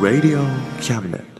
[0.00, 0.44] Radio
[0.80, 1.39] Cabinet.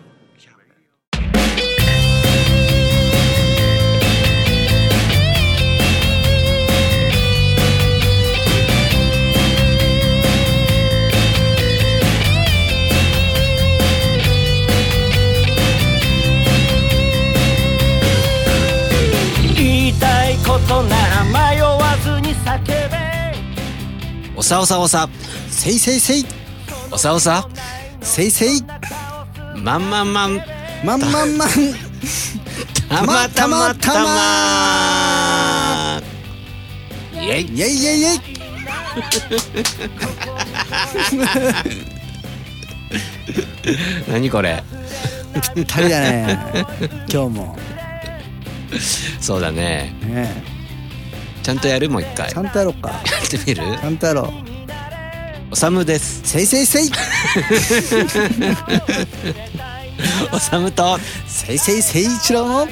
[24.51, 25.09] さおさおさ。
[25.49, 26.27] せいせいせい。
[26.91, 27.49] おさおさ。
[28.03, 28.49] せいせい。
[29.55, 30.43] まんまんまん。
[30.83, 31.49] まんまんまん。
[32.89, 36.03] たまたまたま。
[37.13, 38.01] イェイイェイイェイ。
[38.01, 38.09] イェ
[44.09, 44.65] イ何これ
[45.55, 46.37] ぴったりだね。
[47.09, 47.57] 今日も。
[49.21, 49.95] そうだね。
[50.03, 50.50] ね
[51.43, 51.89] ちゃんとやる？
[51.91, 52.27] もう一回。
[52.27, 52.91] やちゃんとやろうか。
[52.91, 53.63] ってみる？
[53.81, 54.33] ちゃんとやろう。
[55.53, 56.21] おさむです。
[56.25, 56.91] せいせいせい。
[60.33, 60.99] おさむと。
[61.27, 62.47] せいせいせい一郎。
[62.47, 62.69] の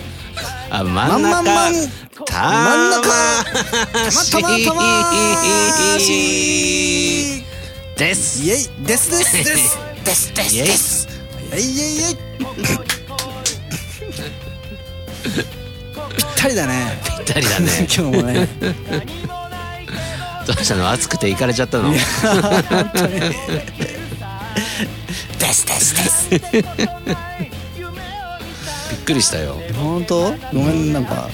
[0.71, 1.43] あ真まんん中。
[1.43, 1.75] まんまん
[2.25, 3.09] た真ん中。
[3.09, 3.13] ま
[4.25, 4.83] たまたま
[5.99, 7.43] し。
[7.97, 8.43] です。
[8.43, 8.87] イェイ。
[8.87, 9.79] ですですです。
[10.05, 11.09] ですですです。
[11.53, 11.61] イェイ。
[11.61, 11.65] イェイ
[11.99, 12.98] イェイ
[16.39, 17.01] ったりだね。
[17.05, 17.87] ぴったりだね。
[17.93, 18.49] 今日もね。
[20.47, 20.89] どうしたの？
[20.91, 21.91] 暑くて行かれちゃったの？
[21.91, 22.01] びっ
[25.39, 26.31] ですですです。
[29.05, 29.57] くりしたよ。
[29.75, 30.33] 本当？
[30.53, 31.29] ごめんなんか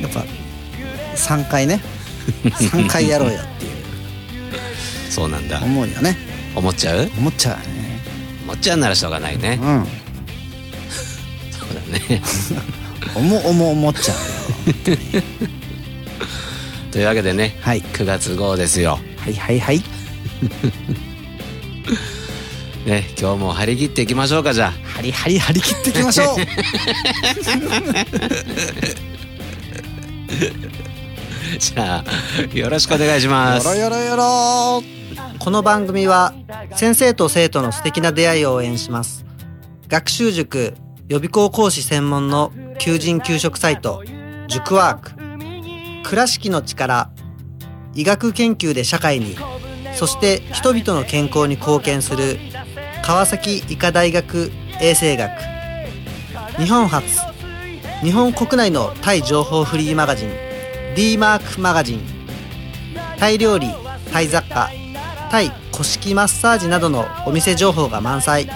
[0.00, 0.24] やっぱ
[1.14, 1.80] 三回ね。
[2.72, 3.72] 三回やろうよっていう。
[5.10, 5.60] そうなんだ。
[5.60, 6.16] 思うよね。
[6.54, 7.10] 思っちゃう？
[7.18, 8.00] 思っちゃうよね。
[8.44, 9.58] 思っちゃうならしょうがないね。
[9.60, 9.86] うん。
[11.50, 12.22] そうだね
[13.14, 14.16] 思思思っちゃう。
[14.16, 14.22] よ
[16.90, 17.82] というわけでねはい。
[17.82, 18.98] 9月号ですよ。
[19.18, 19.82] はいはいはい。
[22.86, 26.28] ね今日も張り切っていきましょうかじゃハリハリ張り切っていきましょう。
[26.28, 26.34] あ
[31.58, 33.66] じゃあよろしくお願いします。
[33.66, 34.82] よろよろよろ。
[35.38, 36.34] この番組は
[36.74, 39.24] 先生と生徒の素敵な出会いを応援します。
[39.88, 40.74] 学習塾
[41.08, 44.04] 予備校講師専門の求人・給食サイト
[44.46, 45.12] 塾ワーク。
[46.06, 47.10] 倉敷の力、
[47.94, 49.34] 医学研究で社会に、
[49.94, 52.38] そして人々の健康に貢献する
[53.02, 54.52] 川崎医科大学
[54.82, 55.30] 衛生学。
[56.58, 57.22] 日本初、
[58.02, 60.30] 日本国内のタイ情報フリーマガジン
[60.94, 62.00] D マークマガジン。
[63.18, 63.66] タイ料理、
[64.12, 64.68] タイ雑貨、
[65.30, 68.46] タイ古式マッサージなどのお店情報が満載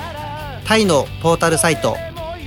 [0.67, 1.97] タイのポータルサイト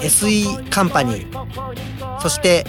[0.00, 2.20] SE カンパニー。
[2.20, 2.64] そして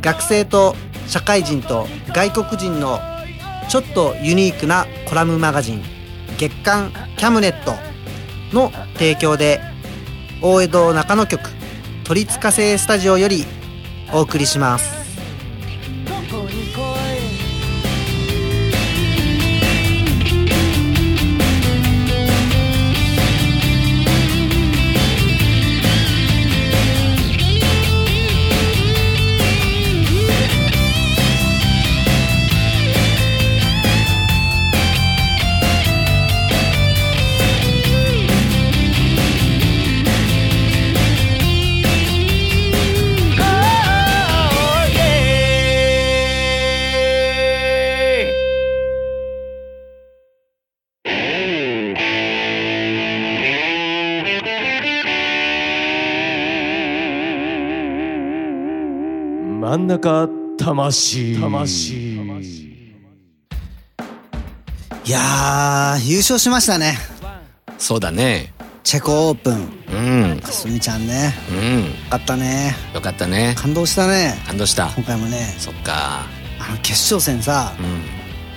[0.00, 0.74] 学生と
[1.06, 3.00] 社会人と外国人の
[3.68, 5.82] ちょっとユニークなコラムマガジン
[6.38, 7.72] 月刊キャムネット
[8.54, 9.60] の提供で
[10.42, 11.50] 大江戸中野局
[12.04, 13.44] 鳥塚製スタジオより
[14.12, 14.97] お送りします。
[59.88, 61.40] 中魂。
[61.40, 61.94] 魂。
[65.04, 66.98] いやー優勝しましたね。
[67.78, 68.52] そうだね。
[68.84, 69.68] チェコオープン。
[69.90, 70.40] うん。
[70.40, 71.32] かすみちゃんね。
[71.50, 71.84] うん。
[71.86, 72.76] よかったね。
[72.92, 73.54] よかったね。
[73.56, 74.34] 感動したね。
[74.46, 74.88] 感動した。
[74.94, 75.54] 今回もね。
[75.58, 76.26] そっか。
[76.58, 78.02] あの決勝戦さうん。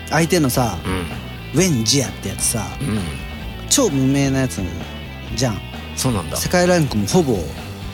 [0.09, 1.57] 相手のさうん。
[1.57, 2.99] ウェン・ジアってやつさうん。
[3.69, 4.59] 超無名なやつ
[5.37, 5.61] じゃん。
[5.95, 6.35] そうなんだ。
[6.35, 7.37] 世界ランクもほぼ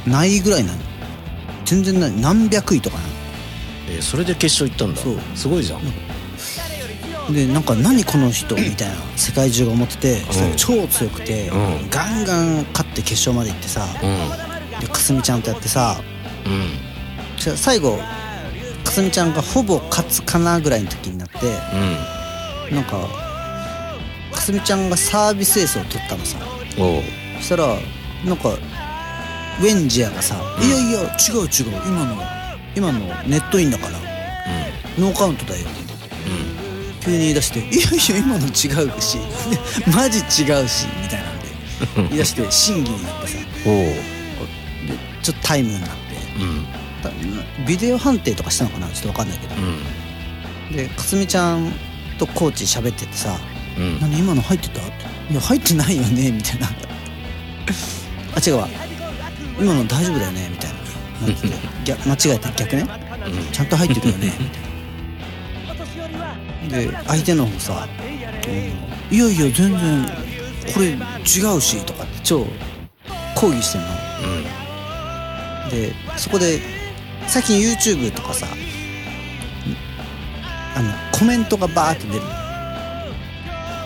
[0.07, 0.79] ないぐらいなの
[1.65, 2.11] 全然ない。
[2.19, 3.16] 何百位とかな
[3.89, 5.01] えーそれで決勝行ったんだ。
[5.01, 7.33] そうすごいじゃん。
[7.33, 11.89] でなんか何この人みたいな世界中が思ってて、それ超強くて、うん。
[11.89, 14.79] ガンガン勝って決勝まで行ってさ、うん。
[14.79, 15.99] でかすみちゃんとやってさ
[16.45, 17.57] うん。
[17.57, 17.97] 最後
[18.83, 21.37] かすみちゃんがほぼ勝つかなぐらいの時になって
[22.73, 23.07] なんか
[24.31, 26.37] かすみちゃんがサービスエースを取ったのさ。
[27.39, 27.75] そしたら
[28.25, 32.23] なんかウェンジアがさ「いやいや違う違う今の
[32.75, 33.76] 今のネットインだ
[34.97, 35.65] ノーカウントだよ」
[37.01, 37.71] 急に言い出して「いやい
[38.09, 38.49] や今の違
[38.97, 39.17] うし。
[39.95, 41.47] マジ違うし」みたいなんで。
[41.95, 43.37] 言い出して審議になってさ。
[43.37, 43.95] で
[45.21, 45.95] ちょっとタイムになって。
[46.39, 46.65] うん。
[47.01, 47.11] た
[47.65, 48.87] ビデオ判定とかしたのかな？
[48.87, 49.55] ちょっと分かんないけど。
[49.55, 50.75] うん。
[50.75, 51.71] でかすみちゃん
[52.17, 53.39] とコーチ喋っててさ
[53.77, 54.91] 「うん何今の入ってた?」って
[55.31, 56.67] 「いや入ってないよね」みたいな。
[58.35, 58.67] あ違うわ
[59.59, 60.71] 今の大丈夫だよねみたい
[61.21, 61.27] な。
[61.27, 61.53] なってて。
[61.85, 62.85] 逆間違えた逆ね。
[63.51, 64.66] ちゃんと入ってるよねみたいな
[66.67, 67.87] で相手の方さ
[68.47, 70.05] 「うんいやいや全然
[70.73, 70.97] これ違
[71.55, 72.45] うし」とかって超
[73.35, 73.87] 抗議してんの。
[75.69, 76.59] でそこで
[77.27, 78.49] 最近 YouTube とかさん
[80.75, 82.27] あのコメントがバーって出るの。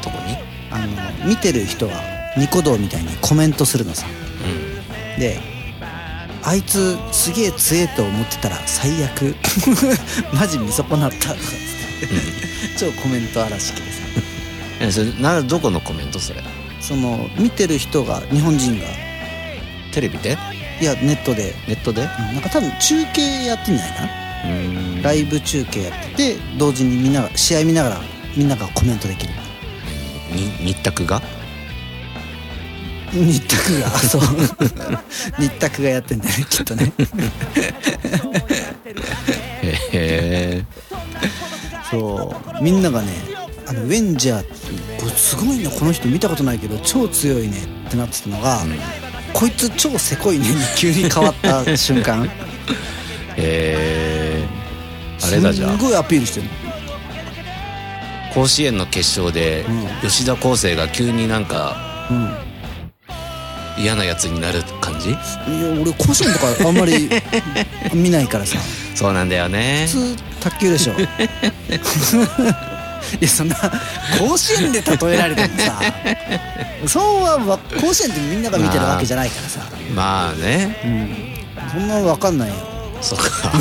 [0.04, 0.38] どこに？
[0.72, 1.94] あの見てる人が
[2.38, 4.06] ニコ動みたいにコメントするのさ。
[5.18, 5.40] で
[6.44, 9.36] あいつすげえ強えと思ってたら最悪。
[10.34, 11.81] マジ見損なったとかつって
[12.78, 13.98] 超コメント嵐系でさ
[14.82, 16.42] えそれなどこのコメントそれ？
[16.80, 18.88] その見てる人が日本人が。
[19.92, 20.38] テレビで？
[20.82, 21.54] いやネットで。
[21.68, 22.02] ネットで？
[22.02, 24.10] うんなんか多分中継やってんじゃないかな？
[24.46, 25.02] うん。
[25.04, 28.02] ライブ中継やってて同時にみんなが試合見ながら
[28.36, 29.34] みんながコメントできる。
[30.34, 31.22] に日卓が？
[33.12, 34.22] 日卓がそう。
[35.38, 36.92] 日卓がやってんだよねきっとね。
[39.64, 40.64] へえ
[41.92, 42.64] そう。
[42.64, 43.10] みんながね
[43.68, 44.52] あのウェンジャーって
[45.00, 47.58] これすごいねこの人見たことないけど超強いね
[47.88, 48.60] ってなってたのが、
[49.34, 52.26] こいつ超せこいねに急に変わった瞬間。
[52.26, 52.30] へ
[53.38, 54.48] え
[55.24, 56.48] あれだじゃあすんごいアピールしてる。
[58.34, 59.66] 甲子園の決勝で
[60.04, 62.51] う吉田康生が急になんかうん
[63.78, 65.10] 嫌なやつになる感じ？
[65.10, 65.18] いや
[65.82, 67.10] 俺甲子園とかあんまり
[67.94, 68.58] 見ないからさ。
[68.96, 69.88] そうなんだよね。
[69.88, 70.94] 普通卓球でしょ。
[73.20, 73.56] いやそんな
[74.20, 75.82] 甲子園で例えられてもさ
[76.86, 79.62] そうはわ甲子園ってみんなが見てるわけじゃないからさ、
[79.96, 80.78] まあね。
[80.86, 82.56] うん、そんなの分かんないよ
[83.02, 83.52] そっか。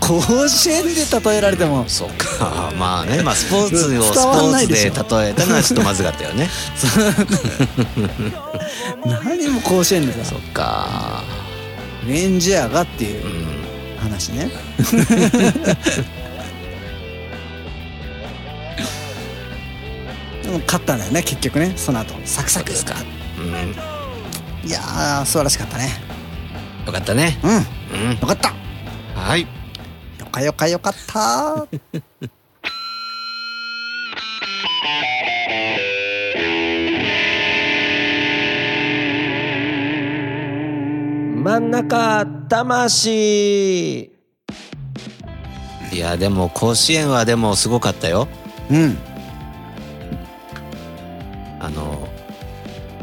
[0.00, 0.90] 甲子園で
[1.30, 1.84] 例えられても。
[1.88, 2.72] そっか。
[2.78, 4.90] まあねまあスポーツをスポーツいで例
[5.30, 6.48] えたのはちょっとまずかったよね。
[9.04, 10.30] 何も甲子園でさ。
[10.30, 11.24] そっか。
[12.06, 13.48] ウェンジャーがっていううん。
[13.98, 14.50] 話ね。
[20.42, 22.14] でも勝ったんだよね結局ねその後。
[22.24, 22.70] サクサク。
[22.70, 22.94] ですか。
[23.38, 23.74] うん。
[24.68, 26.00] いやー素晴らしかったね。
[26.86, 27.38] よかったね。
[27.42, 28.10] うんうん。
[28.12, 28.52] よかった。
[29.14, 29.42] はい。
[29.42, 31.66] よかよかよかった。
[41.42, 44.10] 真ん中魂。
[45.90, 48.28] いやでも甲子園はでもすごかったよ。
[48.70, 48.98] うん。
[51.60, 52.06] あの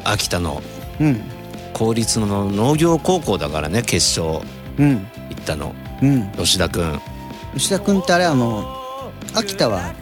[0.03, 0.61] 秋田の
[0.99, 1.21] うん。
[1.73, 4.39] 公立の農業高校だからね決勝。
[4.39, 4.99] うん行
[5.33, 5.73] ったの。
[6.01, 6.31] うん。
[6.33, 6.99] 吉田君。
[7.53, 9.93] 吉田君ってあれあの秋田は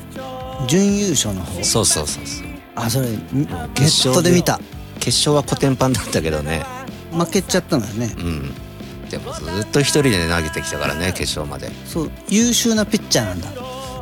[0.67, 1.63] 準優勝の方？
[1.63, 2.47] そうそうそうそう。
[2.75, 4.59] あそれネ決勝ットで見た。
[4.99, 6.63] 決勝はコテンパンだったけどね。
[7.11, 8.15] 負けちゃったのよね。
[8.17, 8.53] うん。
[9.09, 11.69] でもずっと一人で投げてきたからね決勝まで。
[11.85, 13.49] そう優秀なピッチャーなんだ。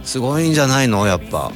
[0.04, 1.06] すごいんじゃないの？
[1.06, 1.51] やっぱ。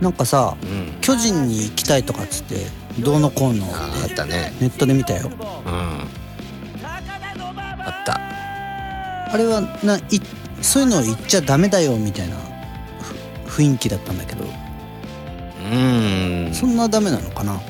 [0.00, 1.00] なんかさうん。
[1.00, 2.66] 巨人に行きたいとかっつって
[3.00, 4.54] どうのこうのあったね。
[4.60, 5.30] ネットで見たよ。
[5.30, 6.25] うん
[9.28, 10.02] あれはない
[10.62, 12.36] そういうのを言っちゃダメだよみたいな
[13.46, 14.44] ふ雰囲気だったんだけど。
[14.44, 16.50] うん。
[16.54, 17.60] そんなダメなのかな？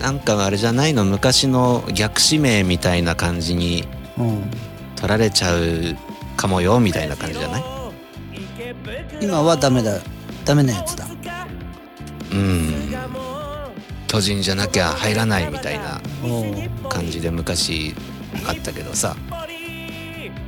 [0.00, 1.04] なんかあれじゃないの？
[1.04, 3.84] 昔の逆指名みたいな感じに
[4.18, 4.50] うん。
[4.96, 5.96] 取られちゃう
[6.36, 7.62] かもよみたいな感じじゃない？
[9.20, 9.98] 今はダメだ
[10.44, 11.06] ダメなやつだ。
[12.32, 12.94] うん。
[14.06, 16.00] 巨人じゃなきゃ入らないみたいな
[16.90, 17.94] 感じで昔
[18.46, 19.16] あったけどさ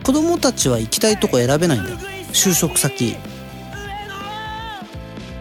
[0.05, 1.91] 子供たちは行きたいとこ選べないんだ
[2.33, 3.17] 就職先。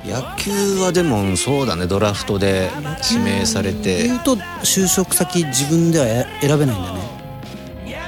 [0.06, 0.52] 野球
[0.82, 1.86] はでもそうだね。
[1.86, 2.70] ドラフトで
[3.12, 4.04] 指名されて。
[4.08, 7.00] 言うと就職先自分ではえ選べないんだね。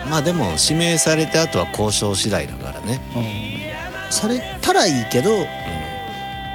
[0.10, 3.02] まあでも指名されてあとは交渉次第だからね。
[4.10, 5.30] されたらいいけど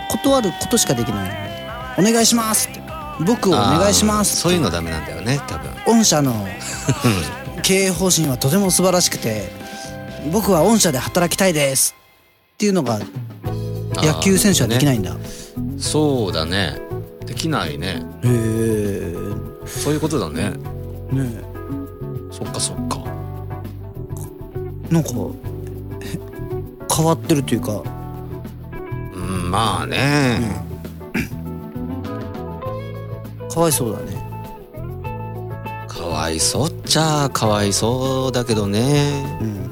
[0.08, 1.96] 断ることしかできない。
[1.98, 2.80] お願いしますって。
[3.26, 5.98] 僕をお願いしますそういうのダメなんだよね多分。
[5.98, 6.48] 御社の
[7.62, 9.50] 経営方針はとても素晴らしくて
[10.32, 11.94] 僕は御社で働きたいです。
[12.54, 13.00] っていうのが
[13.94, 15.16] 野球選手はできないんだ、
[15.78, 16.78] そうだね。
[17.24, 18.02] できないね。
[18.22, 19.14] へえ
[19.66, 20.50] そういうことだね。
[21.10, 21.42] ね。
[22.30, 23.02] そっかそっか。
[24.90, 25.14] えなんかへ
[26.94, 27.82] 変わってるというか。
[29.14, 30.64] うんまあね、
[33.52, 34.20] かわいそうだね。
[35.88, 39.38] かわいそうっちゃかわいそうだけどね。
[39.40, 39.69] うんうん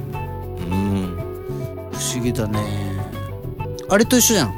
[2.29, 2.61] 不思議だね。
[3.89, 4.55] あれと一緒じゃん。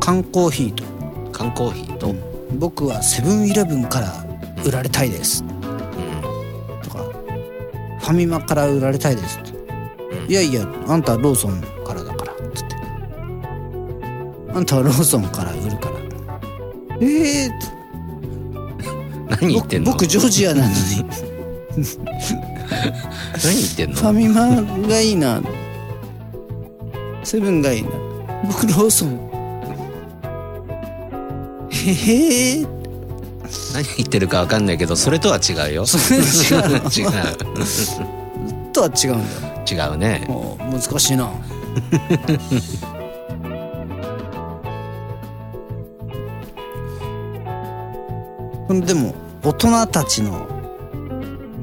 [0.00, 0.84] 缶コーヒーと。
[1.32, 2.14] 缶コーヒーと、
[2.58, 4.24] 僕はセブンイレブンから
[4.64, 5.42] 売られたいです。
[5.42, 5.50] うん。
[6.82, 6.98] とか。
[8.00, 9.38] ファミマから売られたいです。
[9.38, 9.52] って、
[10.28, 12.32] いやいやあんたはローソンからだから。
[12.54, 12.76] つって。
[14.54, 15.98] あんたはローソンから売るから。
[17.00, 19.92] ええー、何言ってんの？
[19.92, 20.74] 僕ジョージアなのに。
[23.44, 25.40] 何言ってんフのァミマがいいな
[27.28, 27.90] セブンがいいな。
[28.46, 29.18] 僕ローソン
[31.70, 32.66] へへー。
[33.74, 35.84] 何言ってるか分かんないけどそれとは違うよ。
[35.84, 36.24] それ違う。
[36.24, 37.04] の違
[38.72, 40.24] とは違うんだう違うね。
[40.26, 41.30] もう難しいな。
[48.86, 50.46] でも大人たちの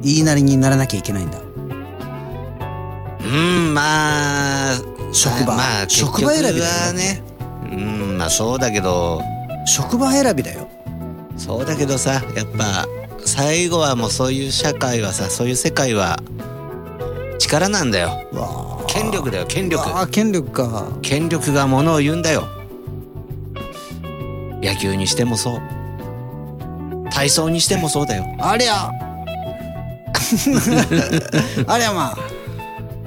[0.03, 1.44] 言いなりにならなきゃいけないんだ
[3.25, 5.55] うんまあ職場。
[5.55, 7.23] まあ結職局場選びだよはね。
[7.71, 9.21] うんまあそうだけど。
[9.65, 10.67] 職場選びだよ。
[11.37, 12.85] そうだけどさやっぱ
[13.25, 16.19] 最後はもうそういう社会はさそういう世界は
[17.39, 18.25] 力なんだよ。
[18.87, 19.83] 権力だよ権力。
[19.83, 20.87] ああ権力か。
[21.01, 22.47] 権力がものを言うんだよ。
[24.61, 25.61] 野球にしてもそう。
[27.11, 28.25] 体操にしてもそうだよ。
[28.39, 28.91] ありゃ。
[31.67, 32.17] ありゃまあ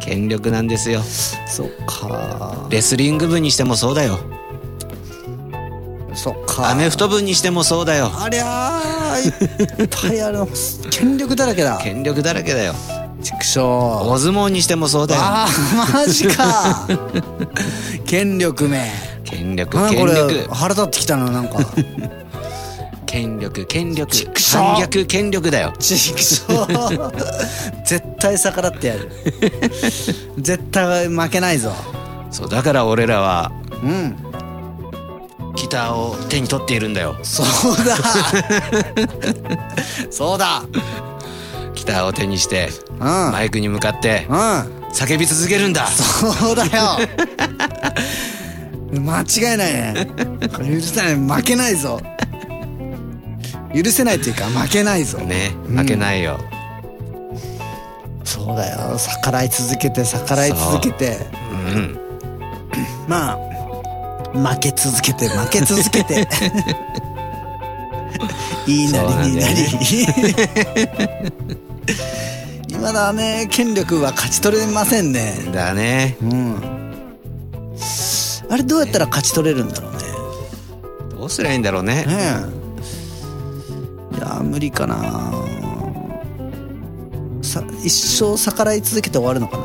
[0.01, 1.03] 権力なんですよ。
[1.47, 2.67] そっか。
[2.71, 4.19] レスリング部にしてもそうだよ。
[6.15, 6.71] そっか。
[6.71, 8.11] アメフト部にしてもそうだよ。
[8.15, 10.41] ありゃーいっぱいある
[10.91, 11.79] 権力だらけだ。
[11.83, 12.75] 権力だらけだよ。
[13.23, 13.61] 畜生。
[13.61, 15.21] 大相撲にしてもそうだよ。
[15.23, 16.87] ああマジか。
[18.07, 18.91] 権力め。
[19.25, 20.49] 権力権力。
[20.51, 21.59] 腹立ってきたななんか
[23.09, 24.15] 権力権力
[24.53, 25.73] 反逆権力だよ。
[25.81, 26.03] 絶
[28.21, 29.11] 対逆らってやる。
[30.39, 31.73] 絶対負けないぞ。
[32.31, 33.51] そうだから俺らは
[33.83, 34.15] うん。
[35.57, 37.17] ギターを手に取っているんだよ。
[37.23, 37.47] そう
[37.83, 37.97] だ。
[40.13, 40.63] そうだ。
[41.75, 42.69] ギターを手にして
[43.01, 43.33] うん。
[43.33, 44.37] マイクに向かってうん。
[44.93, 45.87] 叫び続けるんだ。
[45.87, 46.99] そうだよ。
[49.01, 50.07] 間違いないね。
[50.59, 51.39] 許せない。
[51.39, 51.99] 負けないぞ
[53.75, 55.19] 許せないっていうか負けないぞ。
[55.19, 56.39] ね負けないよ、
[58.25, 58.99] そうだよ。
[58.99, 61.19] 逆らい続けて逆らい続けて。
[61.53, 61.79] う。
[61.79, 61.99] ん。
[63.07, 63.39] まあ
[64.35, 66.29] 負け続けて負け続けて。
[68.67, 69.55] いいなりになり、
[72.69, 75.35] 今だね権力は勝ち取れませんね。
[75.53, 76.17] だね。
[76.21, 76.61] うん。
[78.51, 79.99] あれどうやったら勝ち取れるんだろうね。
[81.17, 82.05] どうすりゃいいんだろうね。
[82.05, 82.17] ね
[82.55, 82.58] え
[84.19, 84.97] いや無理かな。
[87.41, 89.65] さ一生逆らい続けて終わるのかな。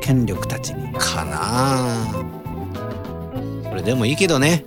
[0.00, 0.90] 権力たちに。
[0.94, 1.36] かな。
[1.38, 2.24] あ
[3.68, 4.64] それでもいいけどね。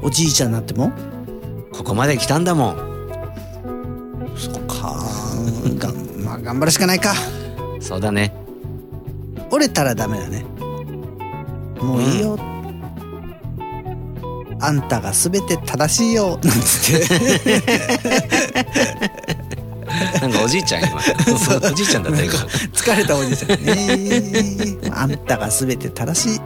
[0.00, 0.92] おじいちゃんになっても？
[1.72, 2.76] ここまで来たんだもん。
[4.36, 4.94] そっか
[5.78, 7.14] がん まあ頑張るしかないか。
[7.80, 8.32] そうだね。
[9.50, 10.44] 折れたらダメだね。
[11.80, 12.38] もういいよ、
[14.62, 17.06] あんたが全て正しいよなんつって。
[20.20, 21.00] なんかおじいちゃん今。
[21.70, 22.32] おじいちゃんだった今。
[22.32, 26.40] 疲れたおじいちゃん、えーあんたが全て正しい。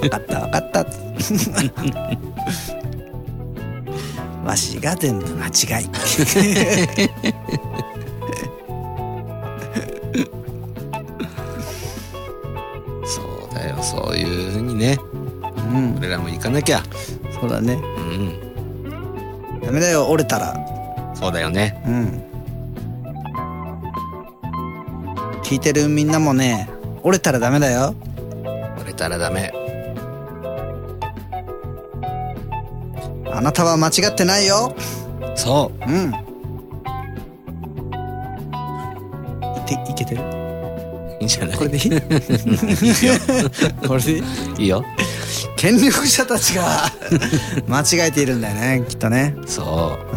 [0.00, 0.84] 分かった分かった。
[4.44, 5.50] わしが全部間違
[5.84, 5.88] い
[16.52, 16.82] なきゃ。
[17.40, 17.74] そうだね。
[17.74, 19.60] うん。
[19.60, 20.54] ダメだよ折れたら。
[21.14, 21.80] そうだよね。
[21.86, 22.22] うん。
[25.42, 26.68] 聞いてるみんなもね
[27.02, 27.94] 折れたらダメだよ。
[28.78, 29.52] 折れたらダメ。
[33.34, 34.74] あなたは間違ってないよ。
[35.34, 35.90] そう。
[35.90, 36.12] ん。
[39.56, 40.22] いていけてる？
[40.22, 40.24] う
[41.20, 41.56] いいんじゃない？
[41.56, 41.82] これでいい？
[43.88, 44.22] これでいい？
[44.58, 44.84] いいよ
[45.62, 46.90] 権力者たちが
[47.70, 49.36] 間違えているんだよねきっとね。
[49.46, 50.16] そう。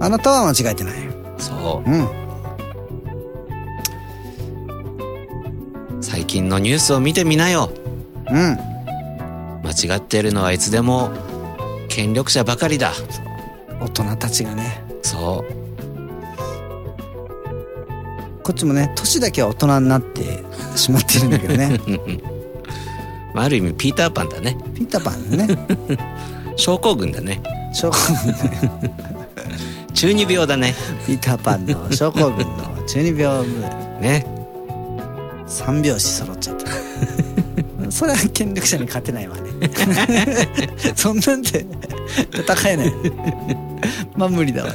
[0.00, 0.02] ん。
[0.02, 0.94] あなたは間違えてない。
[0.94, 1.90] うそう。
[1.90, 2.08] うん。
[6.00, 7.70] 最近のニュースを見てみなよ。
[8.30, 8.58] うん。
[9.62, 11.10] 間違ってるのはいつでも
[11.90, 12.94] 権力者ばかりだ。
[13.82, 14.82] 大人たちがね。
[15.02, 15.44] そ
[18.42, 20.42] こっちもね年だけは大人になって
[20.74, 21.80] しまってるんだけどね
[23.42, 24.56] あ、ある意味ピーターパンだね。
[24.74, 25.48] ピーターパンね。
[26.56, 27.42] 症候群だね。
[27.72, 28.90] 症候群。
[29.92, 30.74] 中二病だね。
[31.06, 33.46] ピーターパンの症候群の中二病。
[34.00, 34.26] ね。
[35.46, 37.90] 三拍子揃っちゃった。
[37.90, 39.50] それは権力者に勝てないわね。
[40.96, 41.64] そんなんで
[42.32, 42.92] 戦えない。
[44.16, 44.70] まあ無理だわ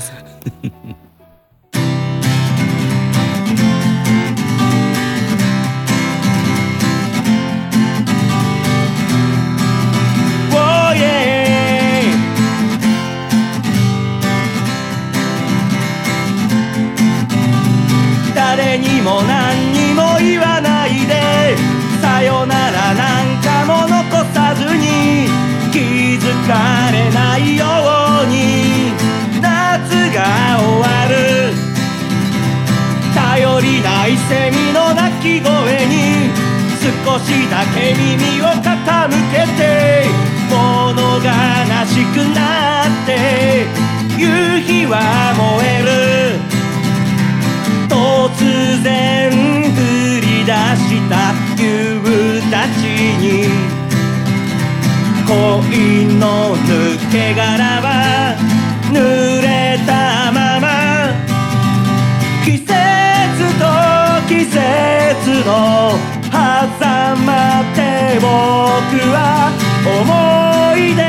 [19.00, 21.56] にも何にも言わないで。
[22.02, 25.30] さよならなんかも残さずに。
[25.72, 27.66] 気づかれないよ
[28.24, 28.92] うに。
[29.40, 31.54] 夏が終わる。
[33.16, 36.30] 頼りないセミの鳴き声に。
[36.84, 38.68] 少しだけ耳を傾
[39.32, 40.06] けて。
[40.50, 41.32] 物悲
[41.88, 43.66] しくなって。
[44.18, 46.19] 夕日は燃える。
[48.84, 49.34] 然降
[50.22, 51.14] り出した
[51.62, 52.00] 夕
[52.36, 52.52] 立
[53.20, 53.24] に
[55.28, 56.68] 恋の抜
[57.12, 57.46] け殻
[57.82, 57.88] は
[58.92, 60.66] 濡れたまま
[62.44, 62.68] 季節
[63.60, 63.64] と
[64.28, 64.58] 季節
[65.46, 65.50] の
[66.32, 67.30] 狭間
[67.76, 67.78] で
[68.20, 68.28] 僕
[69.14, 69.52] は
[69.86, 71.00] 思い出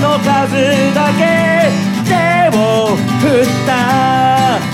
[0.00, 0.24] の数
[0.94, 1.20] だけ
[2.08, 2.10] 手
[2.56, 3.70] を振った「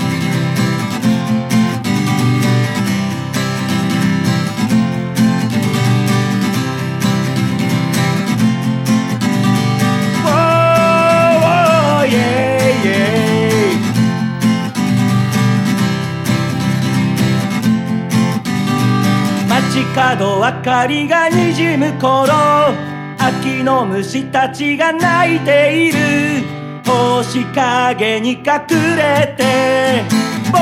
[19.95, 22.33] 角明かりがにじむ頃
[23.17, 25.99] 秋の虫たちが鳴いている。
[26.85, 28.43] 星影に隠
[28.97, 30.03] れて
[30.51, 30.57] 僕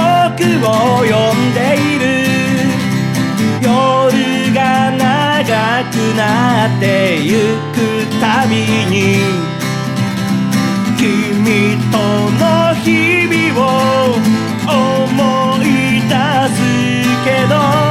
[0.65, 2.05] を呼んでいる。
[3.61, 7.37] 夜が長くなってゆ
[7.73, 7.75] く
[8.19, 8.55] たび
[8.87, 9.19] に
[10.97, 14.15] 君との日々を
[14.67, 15.65] 思い
[16.01, 16.13] 出
[16.53, 16.57] す
[17.23, 17.86] けど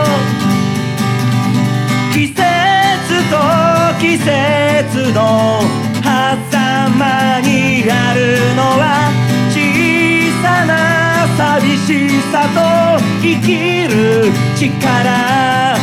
[2.16, 2.34] 季節
[3.28, 3.36] と
[4.00, 5.60] 季節の
[6.02, 9.12] 狭間にあるのは
[9.52, 9.54] 小
[10.40, 12.58] さな寂しさと
[13.20, 15.76] 生きる力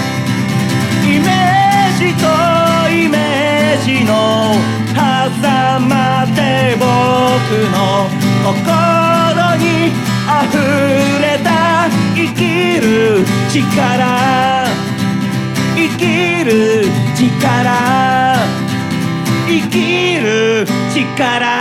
[1.05, 2.25] イメージと
[2.89, 4.57] イメージの
[4.95, 6.89] 狭間で僕
[7.69, 8.09] の
[8.41, 9.93] 心に
[10.25, 10.57] 溢
[11.21, 14.62] れた生きる力
[15.83, 18.37] 生きる力。
[19.47, 21.59] 生きる力。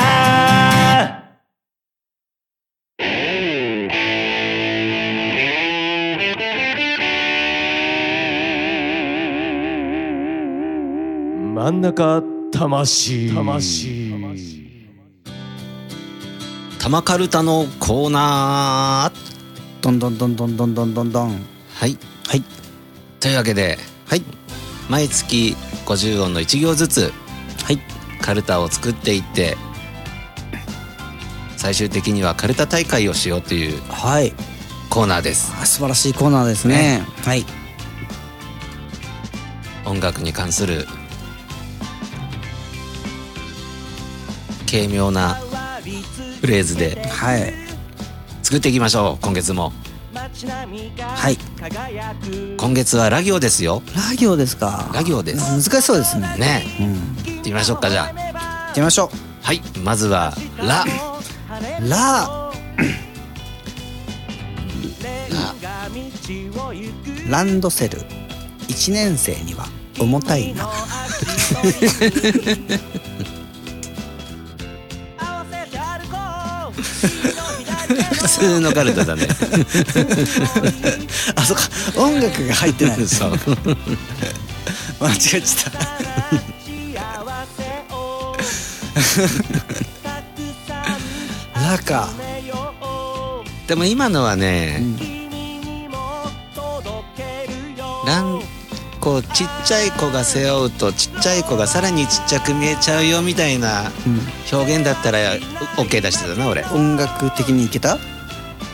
[11.54, 13.34] 真ん中魂。
[13.34, 14.12] 魂。
[16.78, 21.30] 玉カルタのコーナーどんどんどんどんどんどんどんどん
[21.74, 22.44] はいはい
[23.18, 24.22] というわけではい。
[24.90, 27.14] 毎月50音の1行ずつ
[27.64, 27.78] はい。
[28.20, 29.56] カルタを作っていって
[31.56, 34.34] 最終的にはカルタ大会をしようというはい。
[34.90, 35.54] コーナーです。
[35.58, 37.06] あ素晴らしいコーナーですね。
[37.24, 37.46] はい。
[39.86, 40.86] 音楽に関する
[44.70, 45.36] 軽妙な
[46.42, 47.54] フレーズではい。
[48.42, 49.72] 作っていきましょう今月も
[50.14, 51.38] はい。
[52.58, 53.82] 今月はラ行ですよ。
[53.96, 54.90] ラ行ですか。
[54.92, 55.70] ラ行です。
[55.70, 56.36] 難しそうですね。
[56.38, 56.64] ね。
[56.80, 56.94] うん
[57.34, 58.08] 行ってみましょうかじゃあ。
[58.08, 58.12] 行
[58.72, 59.62] ってみましょはい。
[59.82, 60.88] まずはラう
[61.88, 62.52] ラ
[67.28, 67.98] ランドセル。
[68.68, 69.66] 1年生には
[69.98, 70.68] 重たいな
[78.38, 79.26] 通のカルタだね。
[81.36, 81.62] あそっか。
[81.96, 83.06] 音楽が入ってない。
[83.06, 83.30] そう。
[85.00, 85.72] 間違えちゃった。
[91.60, 92.08] ラか
[93.66, 94.82] でも今のはね、
[98.06, 98.40] ラン
[99.00, 103.90] こうちっちゃい子が背負うとちっちゃい子がさらにちっちゃく見えちゃうよみたいな
[104.52, 105.18] 表現だったら
[105.76, 106.64] OK 出してたな俺。
[106.72, 107.98] 音楽的にいけた？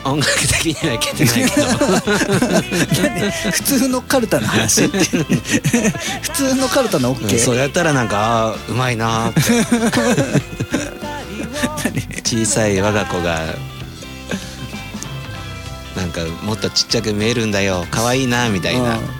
[0.03, 1.67] 音楽的にはいけてないけど。
[3.51, 10.59] 普通のカルタの話 普通のカルタの OK、そうやったらなんかあーうまいなーって。
[12.23, 13.39] 小さい我が子が
[15.95, 17.85] なんかもっとちっちゃく見えるんだよ。
[17.89, 18.97] 可愛いなみたいな。
[18.97, 19.19] うん。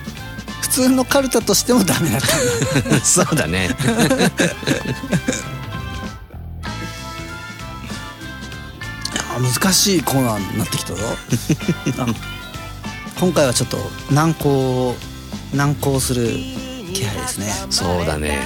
[0.61, 3.69] 普通のカルタとしてもダメだった そうだね
[9.39, 11.03] 難しいコーナーになってきたぞ。
[11.99, 12.05] あ
[13.19, 13.77] 今回はちょっと
[14.11, 14.95] 難航
[15.53, 16.27] 難航する
[16.93, 17.53] 気配ですね。
[17.69, 18.39] そうだね。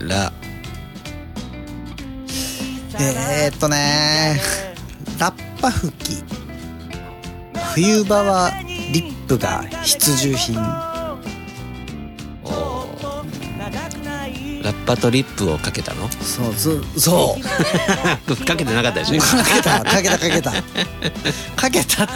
[0.00, 0.32] ラ
[3.00, 4.40] えー、っとね
[5.18, 6.24] ラッパ吹き。
[7.74, 8.50] 冬場は
[8.92, 10.58] リップが必需品
[14.68, 16.10] ラッパとリップをかけたの？
[16.20, 16.84] そうそう。
[17.00, 17.38] そ
[18.28, 18.36] う。
[18.44, 19.20] かけてなかったでしょ？
[19.20, 20.52] かけたかけたかけた。
[21.56, 22.12] かけたって。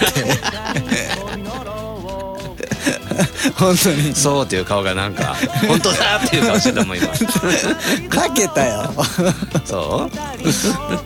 [3.57, 4.15] 本当に。
[4.15, 5.35] そうっていう顔がなんか
[5.67, 7.09] 本当だっていう顔してたもん今。
[8.11, 8.93] かけたよ、
[9.65, 10.11] そ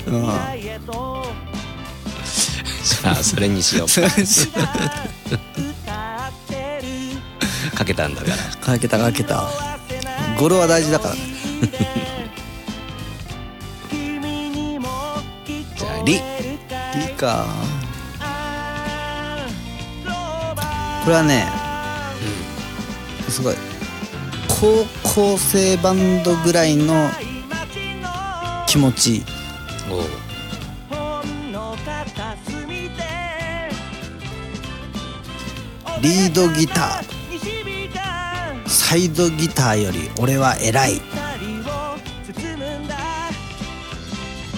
[0.09, 0.11] う？
[0.11, 3.89] うん、じゃあそれにしよう。
[7.77, 8.37] かけたんだから。
[8.67, 9.49] かけたかけた。
[10.41, 11.15] 語呂は大事だから。
[11.15, 11.36] ね
[15.77, 16.21] じゃあリいい
[17.16, 17.47] か。
[21.05, 21.47] これはね、
[23.29, 23.55] すごい
[24.49, 27.11] 高校生バンドぐらいの
[28.66, 29.25] 気持ち。
[36.01, 37.16] リードギター。
[38.66, 41.01] サイドギターより俺は偉い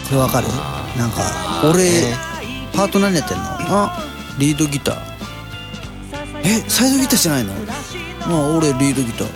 [0.08, 0.48] これわかる？
[0.96, 1.22] なんか
[1.70, 2.14] 俺
[2.72, 3.44] パート何やってんの？
[3.44, 4.04] あ。
[4.38, 4.96] リードギター。
[6.44, 7.52] えサイドギターじゃないの？
[8.22, 9.28] あ俺リードギター。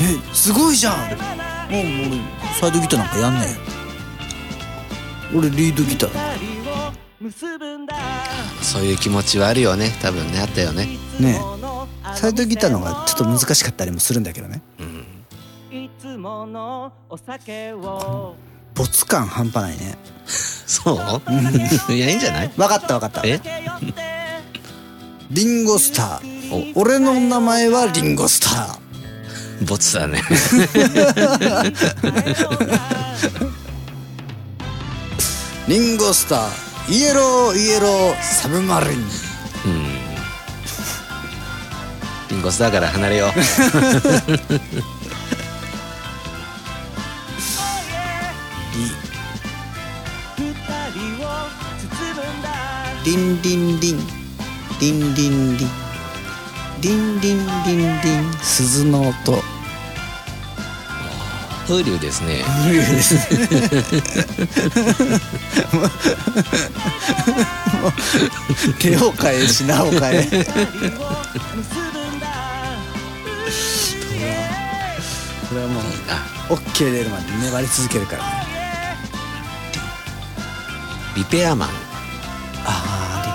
[0.00, 0.94] えすごいじゃん！
[0.94, 1.08] もう
[1.70, 2.20] 俺
[2.60, 3.46] サイドギターなんかやんね
[5.32, 6.14] えよ俺リードギター。
[6.14, 6.20] だ
[8.62, 9.90] そういう気持ちはあるよね。
[10.00, 10.40] 多分ね。
[10.40, 10.86] あったよね。
[11.18, 12.14] ねえ。
[12.14, 14.62] サイドギターの方がちょっと難しかったりもするんだけどね。
[15.70, 18.36] いつものお酒を
[18.78, 19.98] 没感半端ないね。
[20.26, 21.92] そう？
[21.92, 22.48] いやいいんじゃない？
[22.56, 23.22] 分かった分かった。
[23.24, 23.40] え？
[25.30, 26.72] リンゴスター。
[26.74, 28.78] 俺の名前はリンゴスター。
[29.68, 30.22] ボツだね。
[35.66, 36.92] リンゴスター。
[36.92, 38.90] イエローイエローサブマリン。
[38.92, 38.98] うん。
[42.30, 43.30] リンゴスだから離れよう
[53.08, 53.98] リンリンリン。
[54.82, 55.68] リンリンリン。
[56.82, 58.32] リンリンリンリン。
[58.42, 59.42] 鈴の音。
[61.66, 62.44] 風流ですね。
[68.78, 70.24] 手を変え品を変え
[75.48, 78.30] これはもうあ OK 出るまで粘り続けるからね
[81.16, 81.87] リペアマン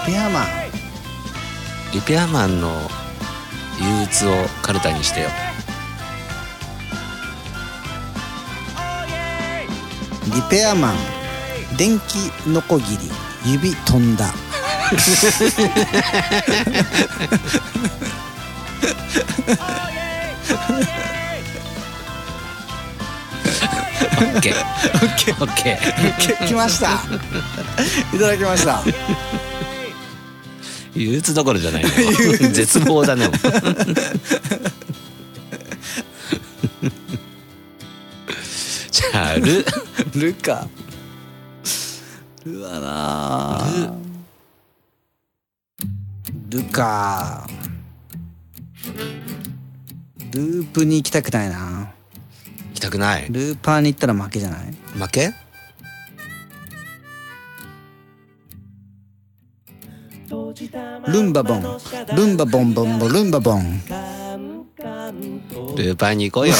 [0.06, 0.46] ペアマン。
[1.94, 2.68] リペアマンの
[3.80, 5.30] 憂鬱をカルタにしてよ。
[10.26, 10.96] リペアマン。
[11.78, 13.10] 電気ノコギリ。
[13.52, 14.26] 指飛んだ。
[14.26, 14.96] オ
[24.38, 24.56] ッケー。
[25.44, 26.38] オッケー。
[26.44, 27.00] き来ました。
[28.14, 28.84] いただきました
[30.96, 31.90] 憂鬱どころじゃないね
[32.54, 33.30] 絶望だね。
[38.92, 39.66] じゃあル
[40.20, 40.68] ルか。
[42.46, 43.58] ルはな。
[43.60, 43.94] あ
[46.50, 47.48] ルか。
[50.32, 51.92] ループに行きたくないな。
[52.70, 53.28] 行きたくない。
[53.30, 54.74] ルーパーに行ったら負けじゃない？
[54.96, 55.34] 負け？
[61.08, 61.64] ルンバボン
[62.16, 63.82] ルンバボンボンボルンバボン
[65.76, 66.54] ルーパーに行こうよ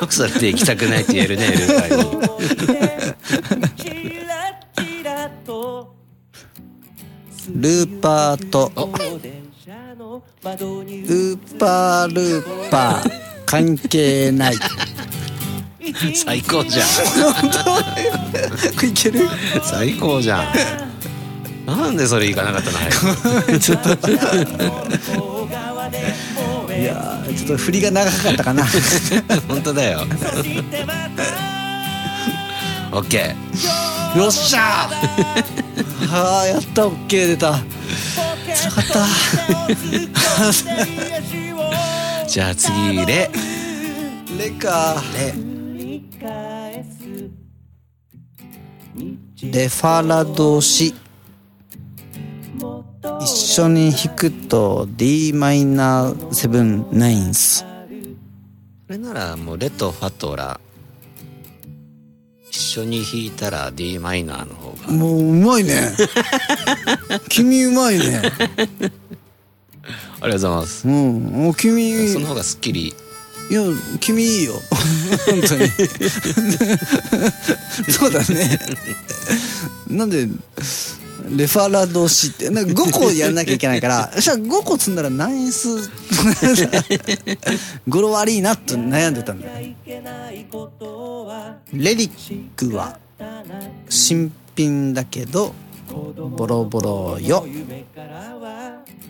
[0.00, 1.96] よくそれで行きたくないって言えるねルーパー
[3.68, 5.94] にチラチラと
[7.54, 13.10] ルーパーとルーパールーパー
[13.46, 14.54] 関係ない
[16.14, 16.86] 最高じゃん。
[18.86, 19.28] いける？
[19.62, 20.52] 最高じゃん。
[21.66, 22.78] なんでそれ行かなかったの？
[22.78, 22.90] 早
[23.42, 23.58] く。
[23.58, 23.88] ちょっと
[26.72, 28.64] いやーちょっと振りが長かったかな。
[29.48, 30.06] 本当だよ。
[32.92, 34.18] オッケー。
[34.18, 36.06] よっしゃー。
[36.06, 36.86] はあやった。
[36.86, 37.58] オッケー出た。
[38.54, 39.06] つらかった。
[42.28, 43.30] じゃあ次レ。
[44.38, 45.02] レか。
[45.14, 45.51] レ
[48.94, 50.94] レファラドシ。
[53.20, 57.64] 一緒に弾くと d マイナーセブンナインス。
[57.64, 57.68] こ
[58.90, 60.60] れならもうレとファとラ。
[62.50, 64.92] 一緒に弾いたら d マイナーの方が。
[64.92, 65.92] もううまいね。
[67.30, 68.20] 君うまいね。
[70.20, 70.86] ありがとうございます。
[70.86, 71.22] うん。
[71.22, 72.08] もう君。
[72.08, 72.94] その方がすっきり
[73.50, 73.62] いや
[74.00, 74.54] 君いいよ。
[75.26, 75.68] 本当に。
[77.90, 78.58] そうだね。
[79.88, 80.28] なんで
[81.30, 85.68] レファラドシってなんか5個やんなきゃいけないから そしたら5個積んだらナインス。
[87.88, 89.52] 語呂悪いなと悩んでたんだよ。
[91.72, 92.10] レリッ
[92.56, 92.98] クは
[93.88, 95.54] 新品だけど
[96.36, 97.46] ボロボロよ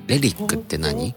[0.06, 1.14] レリックって何？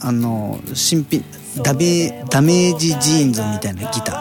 [0.00, 1.24] あの新品
[1.62, 4.12] ダメダメージジーンズみたいなギタ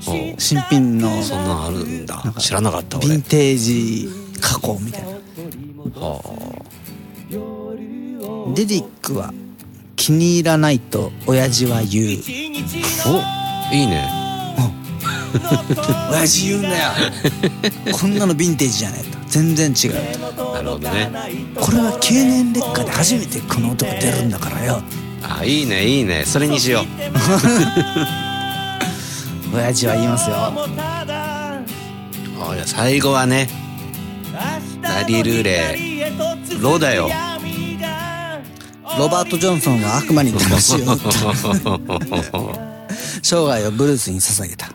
[0.00, 0.34] ー。
[0.38, 2.22] 新品のそんなんあるんだ。
[2.38, 4.08] 知らなかったヴィン俺テージ
[4.40, 5.08] 加工みたいな。
[6.00, 6.20] は
[8.56, 9.32] レディックは
[9.96, 12.06] 気に入らないと親父は言う。
[13.04, 13.10] あ
[13.70, 14.08] おいいね。
[16.10, 16.74] 親父言うんだよ。
[17.92, 19.92] こんなのヴィンテージじゃねえと全然違う。
[20.52, 21.08] なるほどね。
[21.54, 24.82] これは経年劣化で初めてこの音が出るんだからよ。
[25.22, 26.24] あいいねいいね。
[26.26, 26.84] それにしよう。
[29.54, 30.36] 親父は言いますよ。
[30.36, 30.52] あ
[32.54, 33.48] じゃあ最後はね
[34.82, 36.10] ダリルレ
[36.60, 37.08] ロだよ。
[38.98, 41.12] ロバート・ジョンソンは悪魔に魂を打った
[43.22, 44.66] 生涯をブルースに捧げた。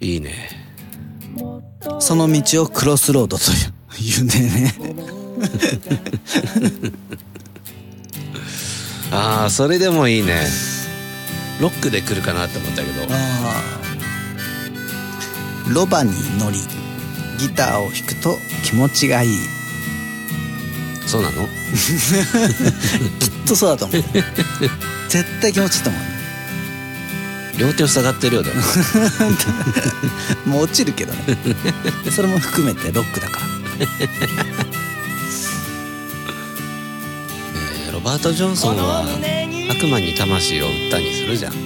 [0.00, 0.63] いいね
[2.00, 3.74] その道をクロスロードという。
[4.00, 4.74] 言うんだよね。
[9.12, 10.46] ああそれでもいいね。
[11.60, 13.06] ロックで来るかなって思ったけど。
[15.72, 16.58] ロバに乗り
[17.38, 19.30] ギターを弾くと気持ちがいい。
[21.06, 21.46] そうなの？
[23.20, 24.02] きっとそうだと思う。
[25.08, 26.02] 絶対気持ちいいと思う
[27.58, 28.56] 両手を塞がってるようだよ
[30.46, 31.18] もう落ちるけどね。
[32.10, 33.46] それも含めてロックだから。
[34.00, 34.08] えー
[37.92, 39.04] ロバート・ジョンソンは
[39.70, 41.52] 悪魔に魂を売ったにするじゃん。
[41.52, 41.60] いい？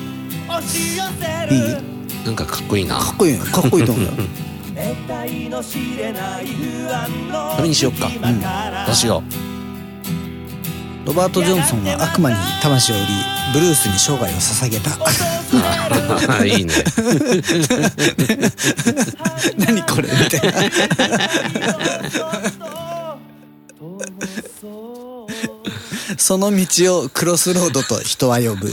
[2.27, 2.97] なんかかっこいいな。
[2.97, 3.45] かっこいいよ。
[3.45, 4.11] かっこいいと思うよ。
[7.57, 8.09] それにしよっか。
[8.09, 8.41] うん。
[8.41, 8.47] ど
[8.93, 9.23] うしよ
[11.07, 13.05] ロバート・ジョンソンは悪魔に魂を売り
[13.55, 14.91] ブルースに生涯を捧げた
[15.57, 15.59] う
[16.47, 16.73] いいね。
[19.59, 20.09] 何これ？
[20.09, 20.59] みたいな。
[26.17, 28.73] その道をクロスロードと人は呼ぶ。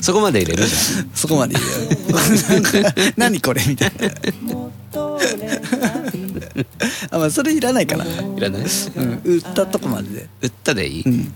[0.00, 0.64] そこまで入れる？
[0.66, 0.74] じ
[1.14, 1.68] そこまでいいよ
[2.48, 2.72] なんか
[3.16, 3.62] 何これ？
[3.66, 4.10] みたいな。
[7.10, 8.62] あまあそれいらないかな、ゃんいらない？
[8.96, 10.28] うん、売ったとこまでで。
[10.42, 11.32] 売ったでいい、ん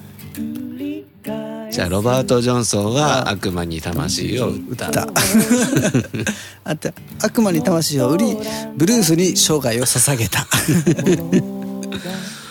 [1.77, 4.91] じゃあロバート・ジョンソンは悪魔に魂を売った。
[4.91, 5.07] だ
[6.65, 8.35] あと悪魔に魂を売り
[8.79, 10.47] ブルースに生涯を捧げた。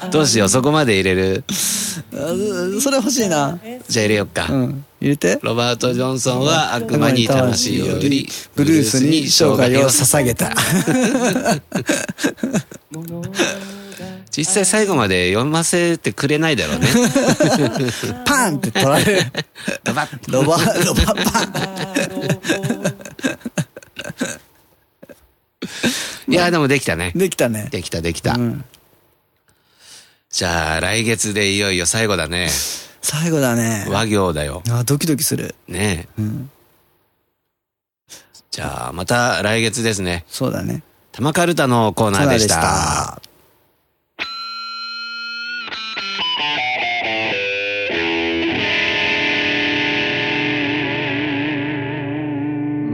[0.14, 1.44] どうしようそこまで入れる？
[2.14, 2.18] あ
[2.80, 3.58] それ欲しいな。
[3.90, 4.86] じゃあ入れよっか、うん。
[5.02, 5.40] 入れて。
[5.42, 10.54] ロバート・ジョンソンは悪魔に魂を売りブルースに生涯を捧げた
[14.36, 16.88] 実際最後まで読ませてくれないだろうね。
[18.26, 19.22] パンって取られる。
[20.28, 21.46] ロババロバパン。
[26.28, 27.14] いやでもできたね。
[27.16, 27.70] できたね。
[27.72, 28.66] できたできた、うん。
[30.30, 32.50] じゃあ来月でいよいよ最後だね。
[33.02, 33.86] 最後だね。
[33.88, 34.64] 和行だよ。
[34.70, 35.56] あドキドキする。
[35.70, 36.22] ねえ。
[36.22, 36.50] うん。
[38.52, 40.26] じゃあまた来月ですね。
[40.28, 40.84] そうだね。
[41.14, 43.22] 玉カルタのコーナーでした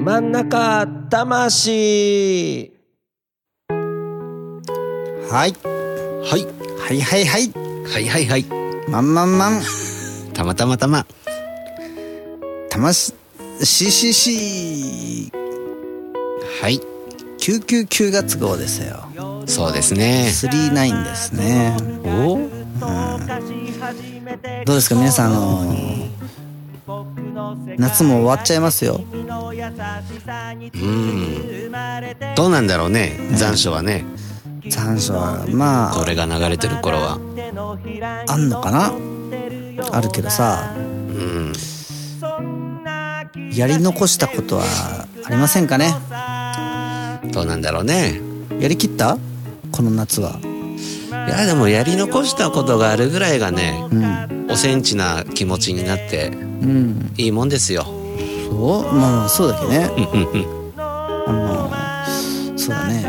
[0.04, 2.72] 真ん中魂。
[5.30, 5.54] はい。
[5.54, 6.48] はい。
[6.80, 7.52] はいはいはい。
[7.86, 8.46] はいはいはい。
[8.90, 9.62] まんまんまん。
[10.34, 11.06] たまたまたま。
[12.72, 13.14] たまし
[13.60, 15.30] CCC
[16.64, 16.80] はい。
[17.38, 19.06] 999月号ですよ。
[19.46, 20.26] そうですね。
[20.32, 21.78] 39ですね。
[22.04, 22.40] お？
[24.66, 25.76] どうですか皆さんあの
[27.78, 29.02] 夏も終わっちゃいますよ
[30.74, 31.72] うん。
[32.36, 34.06] どうなんだろうね残暑はね。
[34.70, 37.20] 残暑はまこれが流れてる頃は。
[38.28, 38.94] ああんのかな？
[39.92, 40.74] あるけどさ。
[40.76, 41.54] うん。
[43.54, 44.64] やり残したことは
[45.26, 45.94] ありませんかね？
[47.32, 48.22] どうなんだろうね。
[48.60, 49.18] やりきった？
[49.72, 50.40] この夏は。
[50.42, 54.48] いやでもやり残したことがあるぐらいがねうん。
[54.50, 56.32] おセンチな気持ちになってう
[56.66, 57.14] ん。
[57.18, 57.86] いいもんですよ
[58.52, 59.90] そうまあまあそうだけどね。
[60.78, 63.06] あのそうだね。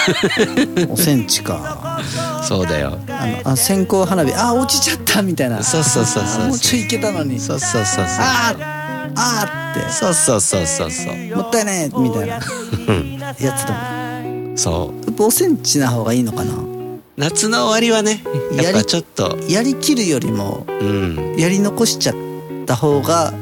[0.88, 2.00] おセンチか。
[2.46, 2.98] そうだよ。
[3.08, 4.32] あのあ線香花火。
[4.34, 5.62] あ落ちちゃったみたいな。
[5.62, 7.40] そうそうそうそうあもうちょいいけたのに。
[7.40, 8.04] そうそうそうそう。
[8.20, 11.14] あーあーっそうそうそうそうそう。
[11.14, 12.26] てもったいねえみたいな。
[12.26, 12.40] や
[12.88, 13.18] うん。
[13.36, 15.06] つだもんそう。
[15.06, 16.52] やっぱおセンチな方がいいのかな。
[17.16, 18.22] 夏の終わりはね
[18.54, 19.36] やっぱちょっと。
[19.48, 21.34] やりきるよりもうん。
[21.36, 22.14] やり残しちゃっ
[22.66, 23.32] た方が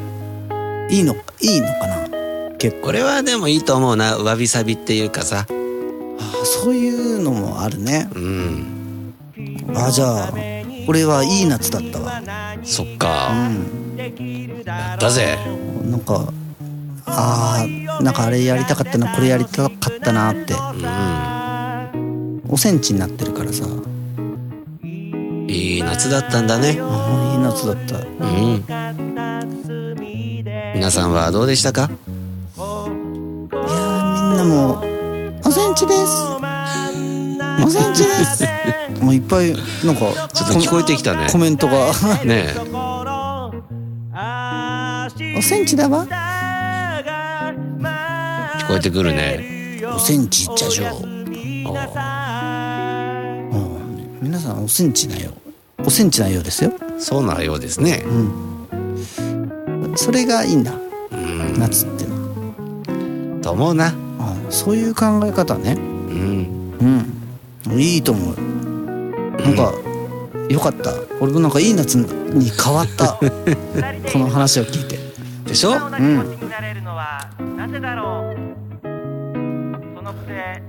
[0.90, 2.08] いいのいいのかな？
[2.58, 2.86] 結構。
[2.86, 4.16] これはでもいいと思うな。
[4.16, 5.46] わびさびっていうかさ。
[5.48, 8.08] あそういうのもあるね。
[8.14, 9.14] うん。
[9.76, 10.32] あじゃあ
[10.88, 12.22] 俺はいい夏だったわ。
[12.64, 15.38] そっうかんだぜ。
[15.84, 16.32] なんか
[17.06, 20.54] あーなんかあれやりたかったなこれやりたかったなって。
[20.54, 22.42] うん。
[22.50, 23.66] おセンチになってるからさ。
[24.82, 26.78] いい夏だったんだね。
[26.80, 27.98] あいい夏だった。
[27.98, 28.64] うん
[30.78, 31.90] 皆さんはどうでしたか？
[31.90, 34.84] いやーみんなもう
[35.44, 36.00] おセンチです。
[37.64, 38.44] おセンチです。
[39.02, 39.52] もういっぱい
[39.84, 41.26] なんかちょっと聞こえてきたね。
[41.32, 41.92] コメントが。
[42.24, 42.56] ねえ。
[45.36, 46.06] おセンチだわ。
[48.60, 49.82] 聞こえてくるね。
[49.92, 50.90] おセンチじゃじょう。
[54.22, 55.32] 皆さんおセンチなよ。
[55.84, 56.72] おセンチなようですよ。
[57.00, 58.04] そうなようですね
[59.98, 60.72] それがいいんだ。
[61.10, 61.58] うん。
[61.58, 62.14] 夏っての。
[62.14, 63.92] はと思うな。
[64.20, 65.72] あそういう考え方ね。
[65.72, 65.76] う
[66.14, 67.08] ん。
[67.66, 67.80] うん。
[67.80, 68.36] いいと思う。
[69.42, 69.72] なんか
[70.48, 70.92] よかった。
[71.20, 73.14] 俺もなんかいい夏に変わった。
[74.12, 75.00] この話を聞いて。
[75.46, 75.72] でしょ？
[75.72, 76.30] うん。
[76.40, 78.36] になれるのはなぜだろう
[79.96, 80.62] そのくせ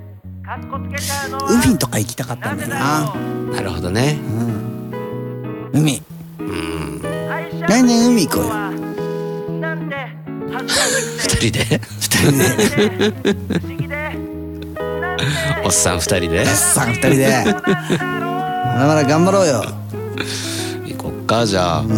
[0.44, 3.14] かっこつけちゃうのは海とか行きたかったんだよな。
[3.54, 4.18] なるほどね。
[5.74, 5.82] うん。
[5.82, 6.02] 海。
[6.40, 7.02] うん。
[7.68, 8.69] 来年海行こうよ
[11.18, 11.82] 二人で。
[12.00, 12.46] 二人で。
[15.66, 16.46] おっさん二人で。
[16.46, 17.44] さん二人で。
[17.46, 17.72] まだ
[18.88, 19.64] まだ頑張ろうよ。
[20.86, 21.80] 行こっかじゃあ。
[21.82, 21.90] うん。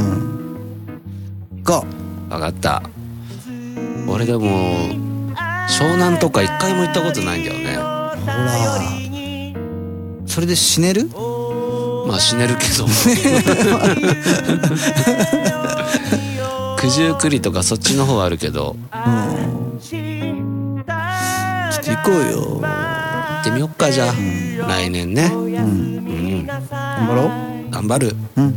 [1.64, 1.86] 行こ
[2.30, 2.82] 分かった。
[4.08, 4.90] 俺でも
[5.70, 7.76] 湘南とか一回も行ったことないんだよね。
[7.76, 8.18] うほら。
[10.28, 11.10] それで死ねる？
[12.08, 12.88] まあ死ねるけど
[16.82, 18.76] 九十九里とかそっちの方はあるけど。
[18.76, 19.80] うん。
[19.80, 20.00] ちょ
[20.80, 22.60] っと行こうよ。
[22.62, 24.14] 行ってみよっかじゃあ。
[24.68, 25.30] 来年ね。
[25.32, 25.46] うん。
[25.46, 25.60] う
[26.42, 26.48] ん。
[26.48, 27.70] 頑張ろう。
[27.72, 28.16] 頑張る。
[28.36, 28.54] うん。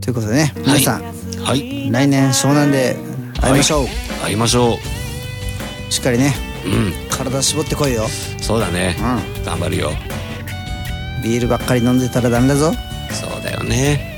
[0.00, 1.02] ということでね皆さん、
[1.44, 1.90] はい。
[1.90, 2.96] 来年湘南で
[3.40, 3.86] 会いましょう、
[4.24, 4.78] 会いましょ
[5.90, 6.92] しっかりねううん。
[7.10, 8.08] 体絞ってこいよ。
[8.40, 8.96] そうだね。
[8.98, 9.90] う頑張るよ。
[9.90, 9.92] ん
[11.22, 12.72] ビールばっかり飲んでたらダメだぞ。
[13.12, 14.17] そうだよね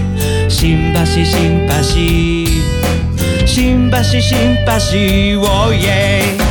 [0.51, 1.73] 新橋新橋。
[3.47, 6.50] 新橋新橋おいえ振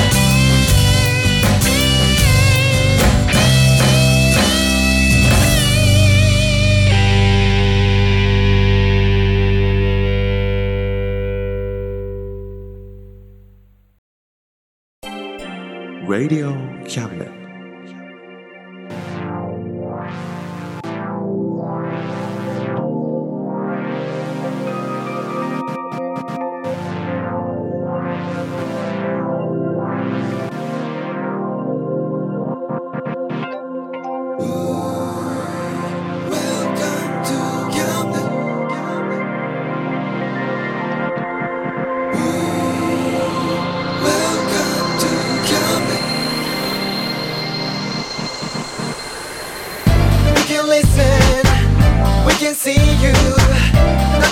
[16.11, 16.51] Radio
[16.89, 17.40] Cabinet.